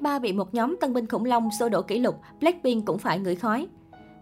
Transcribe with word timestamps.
F3 0.00 0.20
bị 0.20 0.32
một 0.32 0.54
nhóm 0.54 0.76
tân 0.80 0.92
binh 0.92 1.06
khủng 1.06 1.24
long 1.24 1.50
xô 1.58 1.68
đổ 1.68 1.82
kỷ 1.82 1.98
lục, 1.98 2.20
Blackpink 2.40 2.86
cũng 2.86 2.98
phải 2.98 3.18
ngửi 3.18 3.34
khói. 3.34 3.66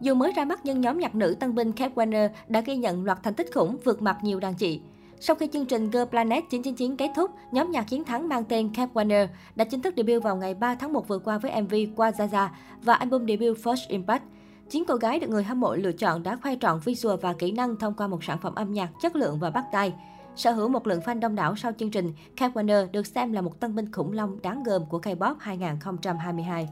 Dù 0.00 0.14
mới 0.14 0.32
ra 0.32 0.44
mắt 0.44 0.60
nhưng 0.64 0.80
nhóm 0.80 0.98
nhạc 0.98 1.14
nữ 1.14 1.36
tân 1.40 1.54
binh 1.54 1.72
Cap 1.72 1.94
Warner 1.94 2.28
đã 2.48 2.60
ghi 2.60 2.76
nhận 2.76 3.04
loạt 3.04 3.18
thành 3.22 3.34
tích 3.34 3.54
khủng 3.54 3.76
vượt 3.84 4.02
mặt 4.02 4.16
nhiều 4.22 4.40
đàn 4.40 4.54
chị. 4.54 4.80
Sau 5.20 5.36
khi 5.36 5.48
chương 5.52 5.66
trình 5.66 5.90
Girl 5.90 6.04
Planet 6.04 6.44
999 6.50 6.96
kết 6.96 7.10
thúc, 7.16 7.30
nhóm 7.52 7.70
nhạc 7.70 7.82
chiến 7.82 8.04
thắng 8.04 8.28
mang 8.28 8.44
tên 8.44 8.74
Cap 8.74 8.94
Warner 8.94 9.26
đã 9.54 9.64
chính 9.64 9.82
thức 9.82 9.94
debut 9.96 10.22
vào 10.22 10.36
ngày 10.36 10.54
3 10.54 10.74
tháng 10.74 10.92
1 10.92 11.08
vừa 11.08 11.18
qua 11.18 11.38
với 11.38 11.62
MV 11.62 11.74
Qua 11.96 12.10
Zaza 12.10 12.48
và 12.82 12.94
album 12.94 13.26
debut 13.26 13.58
First 13.58 13.88
Impact. 13.88 14.22
Chín 14.70 14.84
cô 14.88 14.94
gái 14.94 15.20
được 15.20 15.30
người 15.30 15.44
hâm 15.44 15.60
mộ 15.60 15.74
lựa 15.74 15.92
chọn 15.92 16.22
đã 16.22 16.36
khoe 16.42 16.56
trọn 16.60 16.80
visual 16.84 17.16
và 17.20 17.32
kỹ 17.32 17.52
năng 17.52 17.76
thông 17.76 17.94
qua 17.94 18.06
một 18.06 18.24
sản 18.24 18.38
phẩm 18.42 18.54
âm 18.54 18.72
nhạc 18.72 18.90
chất 19.02 19.16
lượng 19.16 19.38
và 19.38 19.50
bắt 19.50 19.64
tay. 19.72 19.92
Sở 20.38 20.52
hữu 20.52 20.68
một 20.68 20.86
lượng 20.86 21.00
fan 21.00 21.20
đông 21.20 21.34
đảo 21.34 21.56
sau 21.56 21.72
chương 21.78 21.90
trình, 21.90 22.12
Cap 22.36 22.54
Warner 22.54 22.90
được 22.90 23.06
xem 23.06 23.32
là 23.32 23.40
một 23.40 23.60
tân 23.60 23.74
binh 23.74 23.92
khủng 23.92 24.12
long 24.12 24.42
đáng 24.42 24.62
gờm 24.62 24.86
của 24.86 24.98
K-pop 24.98 25.34
2022. 25.38 26.68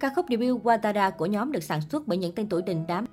Ca 0.00 0.10
khúc 0.16 0.26
debut 0.28 0.62
Watada 0.62 1.10
của 1.10 1.26
nhóm 1.26 1.52
được 1.52 1.62
sản 1.62 1.80
xuất 1.80 2.06
bởi 2.06 2.18
những 2.18 2.34
tên 2.34 2.48
tuổi 2.48 2.62
đình 2.62 2.84
đám. 2.88 3.04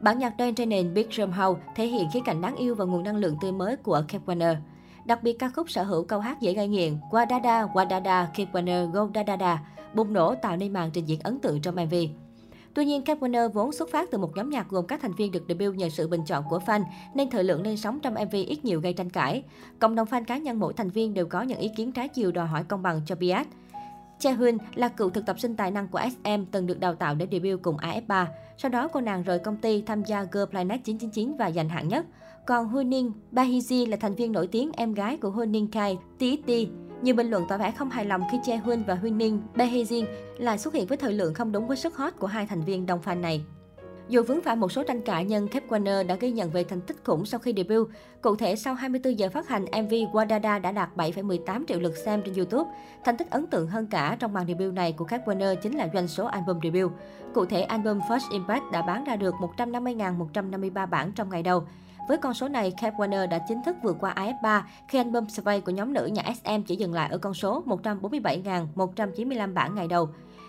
Bản 0.00 0.18
nhạc 0.18 0.36
đen 0.36 0.54
trên 0.54 0.68
nền 0.68 0.94
Big 0.94 1.06
Drum 1.10 1.30
House 1.30 1.60
thể 1.76 1.86
hiện 1.86 2.08
khía 2.12 2.20
cạnh 2.24 2.40
đáng 2.40 2.56
yêu 2.56 2.74
và 2.74 2.84
nguồn 2.84 3.04
năng 3.04 3.16
lượng 3.16 3.36
tươi 3.40 3.52
mới 3.52 3.76
của 3.76 4.02
Cap 4.08 4.26
Warner. 4.26 4.56
Đặc 5.04 5.22
biệt 5.22 5.38
ca 5.38 5.48
khúc 5.48 5.70
sở 5.70 5.82
hữu 5.82 6.04
câu 6.04 6.20
hát 6.20 6.40
dễ 6.40 6.54
gây 6.54 6.68
nghiện 6.68 6.98
Wadada, 7.10 7.72
Wadada, 7.72 8.26
Cap 8.34 8.52
Warner, 8.52 8.90
Go 8.90 9.08
Dadada, 9.14 9.62
bùng 9.94 10.12
nổ 10.12 10.34
tạo 10.34 10.56
nên 10.56 10.72
màn 10.72 10.90
trình 10.90 11.04
diễn 11.04 11.20
ấn 11.20 11.38
tượng 11.38 11.60
trong 11.60 11.74
MV. 11.74 11.94
Tuy 12.78 12.84
nhiên, 12.84 13.02
Cap 13.02 13.20
Warner 13.20 13.48
vốn 13.48 13.72
xuất 13.72 13.90
phát 13.90 14.10
từ 14.10 14.18
một 14.18 14.36
nhóm 14.36 14.50
nhạc 14.50 14.68
gồm 14.68 14.86
các 14.86 15.00
thành 15.02 15.12
viên 15.12 15.32
được 15.32 15.44
debut 15.48 15.74
nhờ 15.74 15.88
sự 15.88 16.08
bình 16.08 16.20
chọn 16.26 16.44
của 16.50 16.58
fan, 16.66 16.82
nên 17.14 17.30
thời 17.30 17.44
lượng 17.44 17.62
lên 17.62 17.76
sóng 17.76 18.00
trong 18.00 18.14
MV 18.14 18.32
ít 18.32 18.64
nhiều 18.64 18.80
gây 18.80 18.92
tranh 18.92 19.10
cãi. 19.10 19.42
Cộng 19.78 19.94
đồng 19.94 20.08
fan 20.08 20.24
cá 20.24 20.38
nhân 20.38 20.58
mỗi 20.58 20.72
thành 20.72 20.90
viên 20.90 21.14
đều 21.14 21.26
có 21.26 21.42
những 21.42 21.58
ý 21.58 21.70
kiến 21.76 21.92
trái 21.92 22.08
chiều 22.08 22.32
đòi 22.32 22.46
hỏi 22.46 22.64
công 22.64 22.82
bằng 22.82 23.00
cho 23.06 23.14
Biat. 23.14 23.46
Chaehoon 24.18 24.58
là 24.74 24.88
cựu 24.88 25.10
thực 25.10 25.26
tập 25.26 25.40
sinh 25.40 25.56
tài 25.56 25.70
năng 25.70 25.88
của 25.88 26.00
SM 26.10 26.44
từng 26.50 26.66
được 26.66 26.80
đào 26.80 26.94
tạo 26.94 27.14
để 27.14 27.26
debut 27.32 27.62
cùng 27.62 27.76
AF3. 27.76 28.26
Sau 28.58 28.70
đó 28.70 28.88
cô 28.88 29.00
nàng 29.00 29.22
rời 29.22 29.38
công 29.38 29.56
ty 29.56 29.82
tham 29.82 30.04
gia 30.04 30.24
Girl 30.24 30.44
Planet 30.50 30.84
999 30.84 31.36
và 31.36 31.50
giành 31.50 31.68
hạng 31.68 31.88
nhất. 31.88 32.06
Còn 32.46 32.68
Huning 32.68 33.12
Bahizi 33.32 33.90
là 33.90 33.96
thành 33.96 34.14
viên 34.14 34.32
nổi 34.32 34.46
tiếng 34.46 34.72
em 34.72 34.94
gái 34.94 35.16
của 35.16 35.30
Huning 35.30 35.70
Kai, 35.70 35.98
TXT. 36.18 36.50
Nhiều 37.02 37.14
bình 37.14 37.30
luận 37.30 37.44
tỏ 37.48 37.58
vẻ 37.58 37.70
không 37.70 37.90
hài 37.90 38.04
lòng 38.04 38.22
khi 38.30 38.38
Chaehoon 38.44 38.82
và 38.82 38.94
Huning 38.94 39.42
Bahizi 39.54 40.04
lại 40.38 40.58
xuất 40.58 40.74
hiện 40.74 40.86
với 40.86 40.98
thời 40.98 41.12
lượng 41.12 41.34
không 41.34 41.52
đúng 41.52 41.68
với 41.68 41.76
sức 41.76 41.96
hot 41.96 42.12
của 42.18 42.26
hai 42.26 42.46
thành 42.46 42.60
viên 42.60 42.86
đồng 42.86 43.00
fan 43.04 43.20
này. 43.20 43.44
Dù 44.08 44.22
vướng 44.22 44.42
phải 44.42 44.56
một 44.56 44.72
số 44.72 44.82
tranh 44.82 45.02
cãi 45.02 45.24
nhưng 45.24 45.48
Kep 45.48 45.68
Warner 45.68 46.06
đã 46.06 46.14
ghi 46.14 46.30
nhận 46.30 46.50
về 46.50 46.64
thành 46.64 46.80
tích 46.80 46.96
khủng 47.04 47.26
sau 47.26 47.40
khi 47.40 47.54
debut. 47.56 47.88
Cụ 48.22 48.36
thể, 48.36 48.56
sau 48.56 48.74
24 48.74 49.18
giờ 49.18 49.28
phát 49.28 49.48
hành, 49.48 49.64
MV 49.64 49.92
Wadada 50.12 50.60
đã 50.60 50.72
đạt 50.72 50.96
7,18 50.96 51.64
triệu 51.68 51.80
lượt 51.80 51.96
xem 51.96 52.22
trên 52.22 52.34
YouTube. 52.34 52.70
Thành 53.04 53.16
tích 53.16 53.30
ấn 53.30 53.46
tượng 53.46 53.68
hơn 53.68 53.86
cả 53.86 54.16
trong 54.18 54.32
màn 54.32 54.46
debut 54.46 54.74
này 54.74 54.92
của 54.92 55.04
Kep 55.04 55.26
Warner 55.26 55.54
chính 55.54 55.76
là 55.76 55.88
doanh 55.94 56.08
số 56.08 56.26
album 56.26 56.58
debut. 56.62 56.92
Cụ 57.34 57.44
thể, 57.44 57.62
album 57.62 57.98
First 57.98 58.30
Impact 58.32 58.62
đã 58.72 58.82
bán 58.82 59.04
ra 59.04 59.16
được 59.16 59.34
150.153 59.56 60.86
bản 60.86 61.12
trong 61.12 61.30
ngày 61.30 61.42
đầu. 61.42 61.64
Với 62.08 62.18
con 62.18 62.34
số 62.34 62.48
này, 62.48 62.72
Cap 62.80 62.94
Warner 62.96 63.28
đã 63.28 63.38
chính 63.38 63.62
thức 63.62 63.76
vượt 63.82 63.96
qua 64.00 64.14
AF3 64.14 64.62
khi 64.88 64.98
album 64.98 65.26
Survey 65.26 65.60
của 65.60 65.72
nhóm 65.72 65.92
nữ 65.92 66.06
nhà 66.06 66.22
SM 66.42 66.62
chỉ 66.66 66.76
dừng 66.76 66.94
lại 66.94 67.08
ở 67.10 67.18
con 67.18 67.34
số 67.34 67.62
147.195 67.66 69.54
bản 69.54 69.74
ngày 69.74 69.88
đầu. 69.88 70.08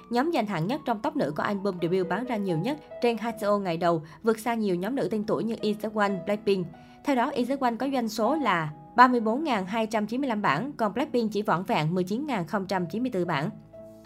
Nhóm 0.09 0.31
giành 0.33 0.45
hạng 0.45 0.67
nhất 0.67 0.81
trong 0.85 1.02
top 1.02 1.15
nữ 1.15 1.33
có 1.35 1.43
album 1.43 1.77
debut 1.81 2.07
bán 2.09 2.25
ra 2.25 2.37
nhiều 2.37 2.57
nhất 2.57 2.77
trên 3.02 3.17
HTO 3.17 3.57
ngày 3.57 3.77
đầu, 3.77 4.02
vượt 4.23 4.39
xa 4.39 4.53
nhiều 4.53 4.75
nhóm 4.75 4.95
nữ 4.95 5.07
tên 5.11 5.23
tuổi 5.23 5.43
như 5.43 5.55
IZ*ONE, 5.61 6.23
Blackpink. 6.25 6.67
Theo 7.03 7.15
đó, 7.15 7.31
IZ*ONE 7.35 7.77
có 7.77 7.87
doanh 7.93 8.09
số 8.09 8.35
là 8.35 8.69
34.295 8.95 10.41
bản, 10.41 10.71
còn 10.77 10.93
Blackpink 10.93 11.31
chỉ 11.31 11.41
vỏn 11.41 11.63
vẹn 11.63 11.95
19.094 11.95 13.25
bản. 13.25 13.49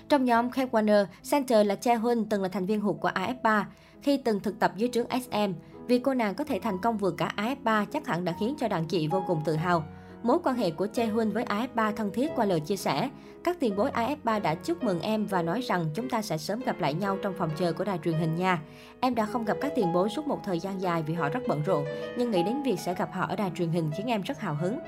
Trong 0.10 0.26
nhóm 0.26 0.52
Kate 0.52 0.72
Warner, 0.72 1.06
center 1.32 1.68
là 1.68 1.76
Chaehoon 1.76 2.26
từng 2.30 2.42
là 2.42 2.50
thành 2.50 2.66
viên 2.66 2.82
hụt 2.82 2.96
của 3.02 3.10
AF3, 3.10 3.64
khi 4.02 4.18
từng 4.18 4.40
thực 4.40 4.60
tập 4.60 4.74
dưới 4.76 4.90
trướng 4.94 5.08
SM 5.10 5.54
việc 5.88 6.04
cô 6.04 6.14
nàng 6.14 6.36
có 6.36 6.44
thể 6.44 6.60
thành 6.60 6.78
công 6.82 6.98
vượt 6.98 7.16
cả 7.18 7.32
AF3 7.38 7.86
chắc 7.86 8.08
hẳn 8.08 8.26
đã 8.26 8.34
khiến 8.40 8.56
cho 8.58 8.68
đàn 8.68 8.86
chị 8.86 9.08
vô 9.08 9.24
cùng 9.28 9.42
tự 9.46 9.56
hào. 9.56 9.84
Mối 10.24 10.38
quan 10.44 10.56
hệ 10.56 10.72
của 10.72 10.88
Che 10.88 11.06
Huynh 11.06 11.32
với 11.32 11.46
AF3 11.46 11.92
thân 11.92 12.12
thiết 12.14 12.32
qua 12.36 12.46
lời 12.46 12.60
chia 12.60 12.76
sẻ. 12.76 13.10
Các 13.44 13.60
tiền 13.60 13.76
bối 13.76 13.92
AF3 13.92 14.42
đã 14.42 14.56
chúc 14.56 14.84
mừng 14.84 15.02
em 15.02 15.26
và 15.26 15.42
nói 15.42 15.62
rằng 15.62 15.86
chúng 15.96 16.10
ta 16.10 16.22
sẽ 16.22 16.38
sớm 16.38 16.60
gặp 16.60 16.80
lại 16.80 16.94
nhau 16.94 17.18
trong 17.22 17.34
phòng 17.38 17.50
chờ 17.58 17.74
của 17.74 17.84
đài 17.84 18.00
truyền 18.04 18.14
hình 18.14 18.36
nha. 18.36 18.62
Em 19.00 19.16
đã 19.16 19.26
không 19.26 19.46
gặp 19.46 19.58
các 19.62 19.74
tiền 19.76 19.94
bối 19.94 20.10
suốt 20.10 20.28
một 20.28 20.40
thời 20.44 20.60
gian 20.60 20.82
dài 20.82 21.04
vì 21.04 21.14
họ 21.14 21.30
rất 21.30 21.40
bận 21.48 21.64
rộn, 21.66 21.86
nhưng 22.18 22.32
nghĩ 22.32 22.44
đến 22.44 22.64
việc 22.64 22.80
sẽ 22.80 22.94
gặp 22.94 23.10
họ 23.14 23.26
ở 23.26 23.36
đài 23.36 23.52
truyền 23.56 23.70
hình 23.70 23.92
khiến 23.98 24.08
em 24.08 24.22
rất 24.22 24.40
hào 24.40 24.56
hứng. 24.56 24.80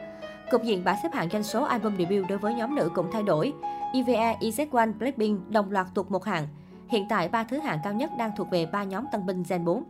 Cục 0.52 0.64
diện 0.64 0.84
bảng 0.84 0.98
xếp 1.04 1.10
hạng 1.14 1.30
doanh 1.30 1.44
số 1.44 1.64
album 1.64 1.98
debut 1.98 2.30
đối 2.30 2.38
với 2.38 2.54
nhóm 2.54 2.76
nữ 2.76 2.90
cũng 2.96 3.12
thay 3.12 3.24
đổi. 3.24 3.54
EVA, 3.94 4.34
EZ1, 4.40 4.94
Blackpink 4.94 5.50
đồng 5.50 5.72
loạt 5.72 5.88
tụt 5.94 6.12
một 6.12 6.26
hạng. 6.26 6.48
Hiện 6.88 7.06
tại, 7.10 7.30
ba 7.30 7.44
thứ 7.44 7.60
hạng 7.60 7.80
cao 7.84 7.94
nhất 7.94 8.10
đang 8.20 8.32
thuộc 8.38 8.50
về 8.52 8.66
ba 8.66 8.84
nhóm 8.84 9.06
tân 9.12 9.26
binh 9.26 9.44
Gen 9.50 9.66
4. 9.66 9.84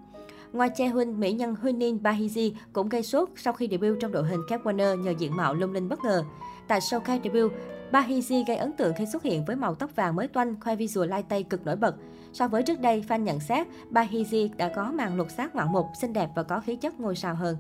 Ngoài 0.56 0.70
Che 0.70 0.88
Huynh, 0.88 1.20
mỹ 1.20 1.34
nhân 1.34 1.56
Hunin 1.56 1.98
bahiji 2.04 2.54
cũng 2.74 2.90
gây 2.90 3.04
sốt 3.04 3.30
sau 3.36 3.54
khi 3.54 3.68
debut 3.72 3.98
trong 4.02 4.12
đội 4.12 4.28
hình 4.28 4.40
Cap 4.48 4.64
Warner 4.64 4.96
nhờ 4.96 5.14
diện 5.18 5.36
mạo 5.36 5.54
lung 5.54 5.74
linh 5.74 5.90
bất 5.90 6.00
ngờ. 6.04 6.24
Tại 6.68 6.80
showcase 6.80 7.20
debut, 7.24 7.52
bahiji 7.92 8.44
gây 8.48 8.58
ấn 8.58 8.74
tượng 8.74 8.94
khi 8.98 9.06
xuất 9.06 9.24
hiện 9.24 9.46
với 9.46 9.56
màu 9.56 9.76
tóc 9.76 9.96
vàng 9.96 10.16
mới 10.16 10.28
toanh, 10.28 10.60
khoe 10.62 10.76
visual 10.76 11.10
lai 11.10 11.24
tây 11.30 11.44
cực 11.44 11.66
nổi 11.66 11.76
bật. 11.76 11.96
So 12.34 12.48
với 12.48 12.64
trước 12.64 12.80
đây, 12.80 13.06
fan 13.08 13.24
nhận 13.24 13.40
xét 13.40 13.68
bahiji 13.92 14.50
đã 14.58 14.70
có 14.76 14.92
màn 14.92 15.18
lột 15.18 15.32
xác 15.32 15.56
ngoạn 15.56 15.72
mục, 15.72 15.86
xinh 16.02 16.14
đẹp 16.14 16.30
và 16.36 16.44
có 16.44 16.60
khí 16.60 16.76
chất 16.76 17.00
ngôi 17.00 17.16
sao 17.16 17.36
hơn. 17.36 17.58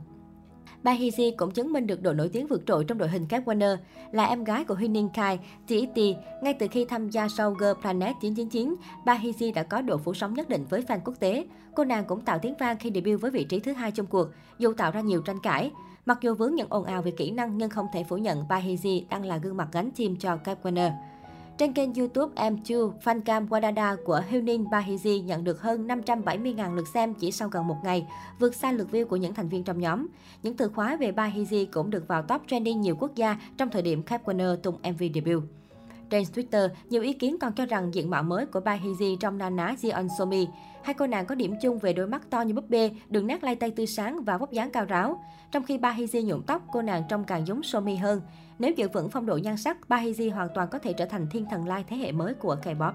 Bahizi 0.83 1.31
cũng 1.37 1.51
chứng 1.51 1.73
minh 1.73 1.87
được 1.87 2.01
độ 2.01 2.13
nổi 2.13 2.29
tiếng 2.33 2.47
vượt 2.47 2.61
trội 2.65 2.85
trong 2.85 2.97
đội 2.97 3.09
hình 3.09 3.25
Cap 3.25 3.45
Warner, 3.45 3.77
là 4.11 4.25
em 4.25 4.43
gái 4.43 4.65
của 4.65 4.75
Hyunin 4.75 5.09
Kai, 5.09 5.39
TXT. 5.67 5.99
Ngay 6.41 6.53
từ 6.53 6.67
khi 6.71 6.85
tham 6.85 7.09
gia 7.09 7.27
show 7.27 7.53
Girl 7.53 7.81
Planet 7.81 8.15
999, 8.21 8.75
Bahizi 9.05 9.53
đã 9.53 9.63
có 9.63 9.81
độ 9.81 9.97
phủ 9.97 10.13
sóng 10.13 10.33
nhất 10.33 10.49
định 10.49 10.65
với 10.69 10.81
fan 10.81 10.99
quốc 11.05 11.13
tế. 11.19 11.45
Cô 11.75 11.83
nàng 11.83 12.05
cũng 12.05 12.21
tạo 12.21 12.39
tiếng 12.39 12.55
vang 12.59 12.77
khi 12.77 12.91
debut 12.95 13.21
với 13.21 13.31
vị 13.31 13.43
trí 13.43 13.59
thứ 13.59 13.73
hai 13.73 13.91
trong 13.91 14.05
cuộc, 14.05 14.27
dù 14.59 14.73
tạo 14.73 14.91
ra 14.91 15.01
nhiều 15.01 15.21
tranh 15.21 15.39
cãi. 15.43 15.71
Mặc 16.05 16.17
dù 16.21 16.33
vướng 16.33 16.55
những 16.55 16.67
ồn 16.69 16.83
ào 16.83 17.01
về 17.01 17.11
kỹ 17.11 17.31
năng 17.31 17.57
nhưng 17.57 17.69
không 17.69 17.87
thể 17.93 18.03
phủ 18.03 18.17
nhận 18.17 18.43
Bahizi 18.47 19.03
đang 19.09 19.25
là 19.25 19.37
gương 19.37 19.57
mặt 19.57 19.67
gánh 19.71 19.89
team 19.97 20.15
cho 20.15 20.37
Cap 20.37 20.63
Warner. 20.63 20.91
Trên 21.57 21.73
kênh 21.73 21.93
YouTube 21.93 22.33
M2, 22.35 22.91
fancam 23.03 23.47
Wadada 23.47 23.97
của 24.05 24.21
Hunin 24.31 24.63
Bahiji 24.63 25.23
nhận 25.23 25.43
được 25.43 25.61
hơn 25.61 25.87
570.000 25.87 26.75
lượt 26.75 26.87
xem 26.93 27.13
chỉ 27.13 27.31
sau 27.31 27.49
gần 27.49 27.67
một 27.67 27.77
ngày, 27.83 28.07
vượt 28.39 28.55
xa 28.55 28.71
lượt 28.71 28.87
view 28.91 29.05
của 29.05 29.15
những 29.15 29.33
thành 29.33 29.49
viên 29.49 29.63
trong 29.63 29.79
nhóm. 29.79 30.07
Những 30.43 30.57
từ 30.57 30.69
khóa 30.69 30.95
về 30.95 31.11
Bahiji 31.11 31.65
cũng 31.71 31.89
được 31.89 32.07
vào 32.07 32.21
top 32.21 32.41
trending 32.47 32.81
nhiều 32.81 32.95
quốc 32.99 33.15
gia 33.15 33.37
trong 33.57 33.69
thời 33.69 33.81
điểm 33.81 34.03
Cap 34.03 34.25
Warner 34.25 34.55
tung 34.55 34.75
MV 34.83 35.03
debut. 35.13 35.43
Trên 36.09 36.23
Twitter, 36.23 36.69
nhiều 36.89 37.01
ý 37.01 37.13
kiến 37.13 37.37
còn 37.39 37.53
cho 37.53 37.65
rằng 37.65 37.93
diện 37.93 38.09
mạo 38.09 38.23
mới 38.23 38.45
của 38.45 38.59
Bahiji 38.59 39.17
trong 39.17 39.37
na 39.37 39.49
ná 39.49 39.75
Jeon 39.81 40.07
Somi. 40.17 40.47
Hai 40.83 40.93
cô 40.93 41.07
nàng 41.07 41.25
có 41.25 41.35
điểm 41.35 41.55
chung 41.61 41.79
về 41.79 41.93
đôi 41.93 42.07
mắt 42.07 42.29
to 42.29 42.41
như 42.41 42.53
búp 42.53 42.69
bê, 42.69 42.91
đường 43.09 43.27
nét 43.27 43.43
lai 43.43 43.55
tay 43.55 43.71
tươi 43.71 43.87
sáng 43.87 44.23
và 44.23 44.37
vóc 44.37 44.51
dáng 44.51 44.71
cao 44.71 44.85
ráo. 44.85 45.23
Trong 45.51 45.63
khi 45.63 45.77
Bahiji 45.77 46.25
nhuộm 46.25 46.41
tóc, 46.41 46.61
cô 46.71 46.81
nàng 46.81 47.03
trông 47.09 47.23
càng 47.23 47.47
giống 47.47 47.63
Somi 47.63 47.95
hơn. 47.95 48.21
Nếu 48.59 48.71
giữ 48.71 48.89
vững 48.89 49.09
phong 49.09 49.25
độ 49.25 49.37
nhan 49.37 49.57
sắc, 49.57 49.77
Bahizi 49.89 50.33
hoàn 50.33 50.47
toàn 50.55 50.67
có 50.71 50.79
thể 50.79 50.93
trở 50.93 51.05
thành 51.05 51.27
thiên 51.31 51.45
thần 51.51 51.67
lai 51.67 51.83
thế 51.87 51.97
hệ 51.97 52.11
mới 52.11 52.33
của 52.33 52.55
K-pop. 52.63 52.93